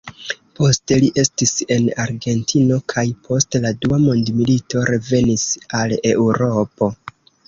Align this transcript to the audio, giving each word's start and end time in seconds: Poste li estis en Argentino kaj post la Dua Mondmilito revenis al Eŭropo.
Poste 0.59 0.95
li 1.01 1.07
estis 1.23 1.51
en 1.75 1.83
Argentino 2.03 2.77
kaj 2.93 3.03
post 3.27 3.57
la 3.65 3.73
Dua 3.83 3.99
Mondmilito 4.05 4.81
revenis 4.93 5.45
al 5.81 5.95
Eŭropo. 6.13 6.89